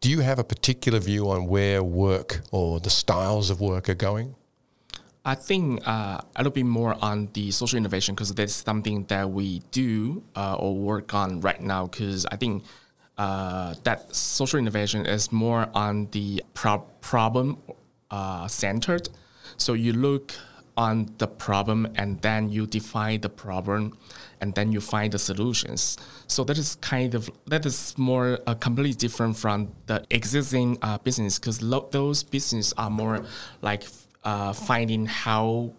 do 0.06 0.12
you 0.12 0.20
have 0.20 0.38
a 0.38 0.44
particular 0.44 1.00
view 1.00 1.32
on 1.32 1.48
where 1.48 1.82
work 1.82 2.42
or 2.52 2.80
the 2.80 2.92
styles 2.92 3.50
of 3.50 3.60
work 3.60 3.90
are 3.90 3.96
going? 3.96 4.36
I 5.26 5.34
think 5.34 5.82
uh, 5.88 6.22
a 6.36 6.38
little 6.38 6.52
bit 6.52 6.68
more 6.68 6.96
on 7.02 7.30
the 7.34 7.50
social 7.50 7.78
innovation 7.78 8.14
because 8.14 8.32
that's 8.36 8.54
something 8.54 9.06
that 9.06 9.32
we 9.32 9.64
do 9.72 10.22
uh, 10.36 10.58
or 10.60 10.76
work 10.76 11.16
on 11.16 11.42
right 11.42 11.60
now. 11.60 11.88
Because 11.88 12.28
I 12.28 12.36
think 12.36 12.66
uh, 13.18 13.74
that 13.82 14.16
social 14.16 14.60
innovation 14.60 15.08
is 15.08 15.32
more 15.32 15.70
on 15.74 16.08
the 16.12 16.44
pro- 16.54 16.86
problem 17.02 17.58
uh, 18.12 18.48
centered. 18.48 19.10
So 19.58 19.74
you 19.74 19.94
look 19.94 20.36
on 20.78 21.14
the 21.18 21.28
problem 21.28 21.88
and 21.96 22.22
then 22.22 22.50
you 22.50 22.68
define 22.68 23.22
the 23.22 23.30
problem 23.30 23.98
and 24.42 24.54
then 24.56 24.72
you 24.72 24.82
find 24.82 25.14
the 25.14 25.20
solutions. 25.20 25.98
So 26.28 26.44
that 26.44 26.58
is 26.58 26.76
kind 26.76 27.16
of 27.16 27.30
that 27.48 27.66
is 27.66 27.98
more 27.98 28.40
uh, 28.46 28.56
completely 28.56 28.94
different 28.94 29.38
from 29.38 29.72
the 29.86 30.06
existing 30.10 30.78
uh, 30.82 30.98
business 30.98 31.40
because 31.40 31.62
lo- 31.62 31.88
those 31.92 32.24
businesses 32.24 32.74
are 32.78 32.90
more 32.90 33.24
like 33.62 33.86
uh, 34.24 34.54
finding 34.54 35.06
how 35.06 35.72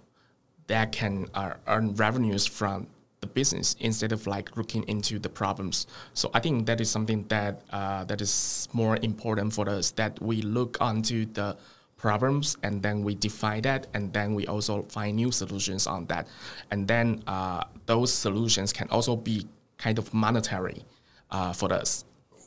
that 0.69 0.93
can 0.93 1.26
uh, 1.35 1.55
earn 1.67 1.95
revenues 1.95 2.47
from 2.47 2.87
the 3.21 3.26
business 3.26 3.76
instead 3.81 4.12
of 4.12 4.26
like 4.26 4.57
looking 4.57 4.83
into 4.85 5.19
the 5.19 5.29
problems. 5.29 5.87
So 6.15 6.31
I 6.35 6.41
think 6.41 6.67
that 6.67 6.81
is 6.81 6.91
something 6.91 7.26
that 7.29 7.62
uh, 7.71 8.05
that 8.05 8.21
is 8.21 8.69
more 8.73 8.99
important 9.03 9.53
for 9.53 9.69
us 9.69 9.91
that 9.93 10.21
we 10.23 10.43
look 10.43 10.79
onto 10.81 11.26
the 11.26 11.57
problems 11.97 12.57
and 12.62 12.83
then 12.83 13.03
we 13.03 13.15
define 13.15 13.62
that 13.62 13.87
and 13.95 14.12
then 14.12 14.35
we 14.35 14.47
also 14.47 14.83
find 14.85 15.17
new 15.17 15.31
solutions 15.31 15.87
on 15.87 16.07
that. 16.07 16.29
And 16.71 16.87
then 16.87 17.23
uh, 17.26 17.65
those 17.87 18.12
solutions 18.12 18.73
can 18.73 18.88
also 18.91 19.17
be 19.17 19.47
kind 19.79 19.99
of 19.99 20.12
monetary 20.12 20.85
uh, 21.31 21.53
for 21.53 21.73
us. 21.73 22.05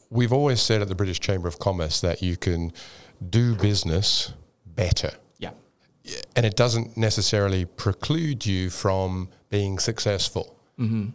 We've 0.10 0.34
always 0.34 0.62
said 0.62 0.82
at 0.82 0.88
the 0.88 0.96
british 0.96 1.20
chamber 1.20 1.48
of 1.48 1.60
commerce 1.60 2.01
that 2.01 2.22
you 2.22 2.38
can 2.38 2.72
do 3.29 3.56
business 3.56 4.34
better. 4.65 5.12
Yeah. 5.39 5.51
And 6.36 6.46
it 6.46 6.56
doesn't 6.56 6.98
necessarily 6.98 7.65
preclude 7.65 8.46
you 8.46 8.70
from 8.70 9.29
being 9.50 9.79
successful. 9.79 10.56
Mm-hmm 10.79 11.10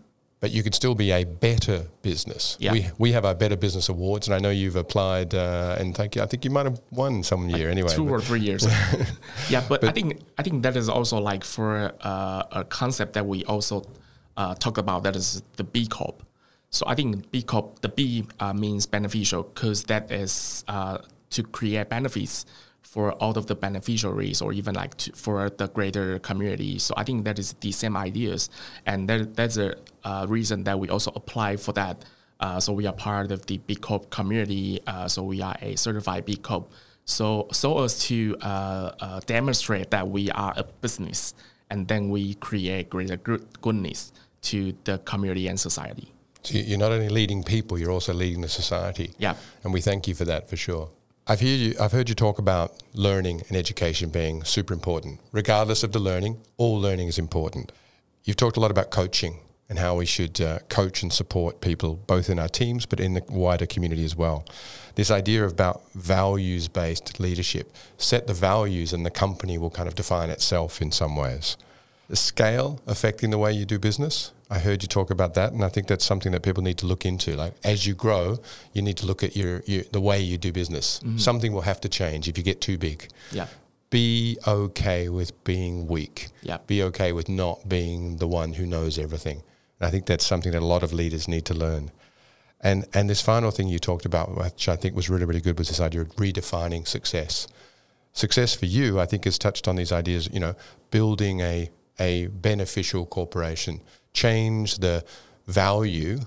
but 0.44 0.50
you 0.50 0.62
could 0.62 0.74
still 0.74 0.94
be 0.94 1.10
a 1.10 1.24
better 1.24 1.86
business. 2.02 2.58
Yeah. 2.60 2.72
We, 2.72 2.86
we 2.98 3.12
have 3.12 3.24
our 3.24 3.34
Better 3.34 3.56
Business 3.56 3.88
Awards, 3.88 4.28
and 4.28 4.34
I 4.34 4.38
know 4.40 4.50
you've 4.50 4.76
applied, 4.76 5.34
uh, 5.34 5.76
and 5.78 5.96
thank 5.96 6.16
you. 6.16 6.20
I 6.20 6.26
think 6.26 6.44
you 6.44 6.50
might 6.50 6.66
have 6.66 6.82
won 6.90 7.22
some 7.22 7.48
year 7.48 7.70
anyway. 7.70 7.88
Two 7.88 8.06
or 8.10 8.20
three 8.20 8.40
years. 8.40 8.66
yeah, 9.48 9.64
but, 9.66 9.80
but, 9.80 9.88
I 9.88 9.92
think 9.92 10.20
I 10.36 10.42
think 10.42 10.62
that 10.64 10.76
is 10.76 10.90
also 10.90 11.18
like 11.18 11.44
for 11.44 11.94
uh, 12.02 12.42
a 12.52 12.64
concept 12.68 13.14
that 13.14 13.24
we 13.24 13.42
also 13.46 13.84
uh, 14.36 14.54
talk 14.56 14.76
about. 14.76 15.04
That 15.04 15.16
is 15.16 15.42
the 15.56 15.64
B 15.64 15.86
Corp. 15.86 16.22
So 16.68 16.84
I 16.86 16.94
think 16.94 17.30
B 17.30 17.40
Corp, 17.40 17.80
the 17.80 17.88
B 17.88 18.26
uh, 18.38 18.52
means 18.52 18.84
beneficial 18.84 19.44
because 19.44 19.84
that 19.84 20.12
is 20.12 20.62
uh, 20.68 20.98
to 21.30 21.42
create 21.42 21.88
benefits 21.88 22.44
for 22.94 23.10
all 23.14 23.36
of 23.36 23.46
the 23.46 23.56
beneficiaries 23.56 24.40
or 24.40 24.52
even 24.52 24.72
like 24.76 24.96
to, 24.96 25.10
for 25.24 25.50
the 25.50 25.66
greater 25.66 26.20
community. 26.20 26.78
So 26.78 26.94
I 26.96 27.02
think 27.02 27.24
that 27.24 27.40
is 27.40 27.52
the 27.54 27.72
same 27.72 27.96
ideas, 27.96 28.48
and 28.86 29.08
that, 29.08 29.34
that's 29.34 29.56
a 29.56 29.74
uh, 30.04 30.26
reason 30.28 30.62
that 30.62 30.78
we 30.78 30.88
also 30.88 31.10
apply 31.16 31.56
for 31.56 31.72
that. 31.72 32.04
Uh, 32.38 32.60
so 32.60 32.72
we 32.72 32.86
are 32.86 32.92
part 32.92 33.32
of 33.32 33.46
the 33.46 33.58
B 33.58 33.74
Corp 33.74 34.10
community. 34.10 34.78
Uh, 34.86 35.08
so 35.08 35.24
we 35.24 35.42
are 35.42 35.56
a 35.60 35.74
certified 35.74 36.24
B 36.24 36.36
Corp. 36.36 36.70
So 37.04 37.48
so 37.50 37.82
as 37.82 37.98
to 38.06 38.36
uh, 38.40 38.92
uh, 39.00 39.20
demonstrate 39.26 39.90
that 39.90 40.06
we 40.08 40.30
are 40.30 40.52
a 40.56 40.62
business, 40.62 41.34
and 41.70 41.88
then 41.88 42.10
we 42.10 42.34
create 42.34 42.90
greater 42.90 43.16
good, 43.16 43.44
goodness 43.60 44.12
to 44.42 44.72
the 44.84 44.98
community 44.98 45.48
and 45.48 45.58
society. 45.58 46.12
So 46.44 46.58
you're 46.58 46.78
not 46.78 46.92
only 46.92 47.08
leading 47.08 47.42
people, 47.42 47.76
you're 47.76 47.90
also 47.98 48.12
leading 48.12 48.42
the 48.42 48.48
society. 48.48 49.10
Yeah. 49.18 49.34
And 49.64 49.72
we 49.72 49.80
thank 49.80 50.06
you 50.06 50.14
for 50.14 50.26
that 50.26 50.48
for 50.48 50.56
sure. 50.56 50.90
I've 51.26 51.40
heard 51.40 51.46
you. 51.46 51.74
I've 51.80 51.92
heard 51.92 52.10
you 52.10 52.14
talk 52.14 52.38
about 52.38 52.82
learning 52.92 53.44
and 53.48 53.56
education 53.56 54.10
being 54.10 54.44
super 54.44 54.74
important. 54.74 55.20
Regardless 55.32 55.82
of 55.82 55.92
the 55.92 55.98
learning, 55.98 56.36
all 56.58 56.78
learning 56.78 57.08
is 57.08 57.18
important. 57.18 57.72
You've 58.24 58.36
talked 58.36 58.58
a 58.58 58.60
lot 58.60 58.70
about 58.70 58.90
coaching 58.90 59.40
and 59.70 59.78
how 59.78 59.96
we 59.96 60.04
should 60.04 60.38
uh, 60.42 60.58
coach 60.68 61.02
and 61.02 61.10
support 61.10 61.62
people, 61.62 61.96
both 61.96 62.28
in 62.28 62.38
our 62.38 62.48
teams 62.48 62.84
but 62.84 63.00
in 63.00 63.14
the 63.14 63.22
wider 63.30 63.64
community 63.64 64.04
as 64.04 64.14
well. 64.14 64.44
This 64.96 65.10
idea 65.10 65.46
about 65.46 65.80
values-based 65.94 67.18
leadership: 67.18 67.72
set 67.96 68.26
the 68.26 68.34
values, 68.34 68.92
and 68.92 69.06
the 69.06 69.10
company 69.10 69.56
will 69.56 69.70
kind 69.70 69.88
of 69.88 69.94
define 69.94 70.28
itself 70.28 70.82
in 70.82 70.92
some 70.92 71.16
ways. 71.16 71.56
The 72.08 72.16
scale 72.16 72.80
affecting 72.86 73.30
the 73.30 73.38
way 73.38 73.52
you 73.52 73.64
do 73.64 73.78
business 73.78 74.32
I 74.50 74.58
heard 74.58 74.82
you 74.82 74.88
talk 74.88 75.10
about 75.10 75.34
that, 75.34 75.52
and 75.52 75.64
I 75.64 75.68
think 75.68 75.88
that's 75.88 76.04
something 76.04 76.32
that 76.32 76.42
people 76.42 76.62
need 76.62 76.78
to 76.78 76.86
look 76.86 77.06
into. 77.06 77.34
Like 77.34 77.54
as 77.64 77.86
you 77.86 77.94
grow, 77.94 78.38
you 78.72 78.82
need 78.82 78.96
to 78.98 79.06
look 79.06 79.22
at 79.22 79.36
your, 79.36 79.62
your 79.66 79.84
the 79.90 80.00
way 80.00 80.20
you 80.20 80.38
do 80.38 80.52
business. 80.52 81.00
Mm-hmm. 81.00 81.18
Something 81.18 81.52
will 81.52 81.62
have 81.62 81.80
to 81.80 81.88
change 81.88 82.28
if 82.28 82.36
you 82.36 82.44
get 82.44 82.60
too 82.60 82.78
big. 82.78 83.08
Yeah. 83.32 83.46
Be 83.90 84.38
okay 84.46 85.08
with 85.08 85.44
being 85.44 85.86
weak. 85.86 86.28
Yeah. 86.42 86.58
Be 86.66 86.82
okay 86.84 87.12
with 87.12 87.28
not 87.28 87.68
being 87.68 88.18
the 88.18 88.28
one 88.28 88.52
who 88.52 88.66
knows 88.66 88.98
everything. 88.98 89.42
And 89.80 89.88
I 89.88 89.90
think 89.90 90.06
that's 90.06 90.26
something 90.26 90.52
that 90.52 90.62
a 90.62 90.66
lot 90.66 90.82
of 90.82 90.92
leaders 90.92 91.26
need 91.26 91.44
to 91.46 91.54
learn. 91.54 91.90
And 92.60 92.86
and 92.92 93.08
this 93.08 93.22
final 93.22 93.50
thing 93.50 93.68
you 93.68 93.78
talked 93.78 94.04
about, 94.04 94.36
which 94.36 94.68
I 94.68 94.76
think 94.76 94.94
was 94.94 95.08
really 95.08 95.24
really 95.24 95.40
good, 95.40 95.58
was 95.58 95.68
this 95.68 95.80
idea 95.80 96.02
of 96.02 96.08
redefining 96.16 96.86
success. 96.86 97.48
Success 98.12 98.54
for 98.54 98.66
you, 98.66 99.00
I 99.00 99.06
think, 99.06 99.24
has 99.24 99.38
touched 99.38 99.66
on 99.66 99.74
these 99.74 99.90
ideas. 99.90 100.28
You 100.32 100.40
know, 100.40 100.54
building 100.90 101.40
a 101.40 101.70
a 101.98 102.26
beneficial 102.26 103.06
corporation, 103.06 103.80
change 104.12 104.78
the 104.78 105.04
value 105.46 106.18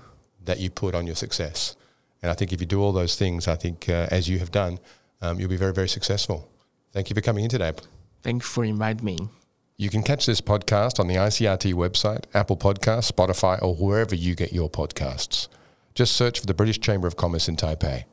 that 0.44 0.60
you 0.60 0.70
put 0.70 0.94
on 0.94 1.06
your 1.06 1.16
success. 1.16 1.76
And 2.22 2.30
I 2.30 2.34
think 2.34 2.52
if 2.52 2.60
you 2.60 2.66
do 2.66 2.80
all 2.80 2.92
those 2.92 3.16
things, 3.16 3.46
I 3.46 3.56
think 3.56 3.88
uh, 3.88 4.08
as 4.10 4.28
you 4.28 4.38
have 4.38 4.50
done, 4.50 4.78
um, 5.20 5.38
you'll 5.38 5.48
be 5.48 5.56
very 5.56 5.72
very 5.72 5.88
successful. 5.88 6.48
Thank 6.92 7.10
you 7.10 7.14
for 7.14 7.20
coming 7.20 7.44
in 7.44 7.50
today. 7.50 7.72
Thank 8.22 8.42
you 8.42 8.46
for 8.46 8.64
inviting 8.64 9.04
me. 9.04 9.18
You 9.76 9.90
can 9.90 10.02
catch 10.02 10.26
this 10.26 10.40
podcast 10.40 10.98
on 10.98 11.06
the 11.06 11.14
ICRT 11.14 11.72
website, 11.74 12.24
Apple 12.34 12.56
Podcasts, 12.56 13.12
Spotify, 13.12 13.62
or 13.62 13.76
wherever 13.76 14.14
you 14.14 14.34
get 14.34 14.52
your 14.52 14.68
podcasts. 14.68 15.46
Just 15.94 16.16
search 16.16 16.40
for 16.40 16.46
the 16.46 16.54
British 16.54 16.80
Chamber 16.80 17.06
of 17.06 17.16
Commerce 17.16 17.48
in 17.48 17.56
Taipei. 17.56 18.04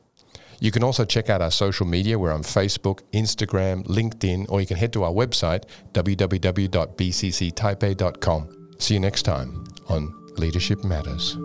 You 0.60 0.70
can 0.70 0.82
also 0.82 1.04
check 1.04 1.28
out 1.30 1.42
our 1.42 1.50
social 1.50 1.86
media. 1.86 2.18
We're 2.18 2.32
on 2.32 2.42
Facebook, 2.42 3.00
Instagram, 3.12 3.86
LinkedIn, 3.86 4.50
or 4.50 4.60
you 4.60 4.66
can 4.66 4.76
head 4.76 4.92
to 4.94 5.04
our 5.04 5.12
website, 5.12 5.64
www.bcctaipei.com. 5.92 8.68
See 8.78 8.94
you 8.94 9.00
next 9.00 9.22
time 9.22 9.64
on 9.88 10.14
Leadership 10.36 10.84
Matters. 10.84 11.36